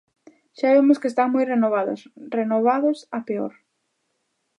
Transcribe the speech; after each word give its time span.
Xa 0.57 0.69
vemos 0.77 0.99
que 1.01 1.09
están 1.11 1.29
moi 1.33 1.45
renovados, 1.53 1.99
renovados 2.37 2.97
a 3.17 3.19
peor. 3.27 3.53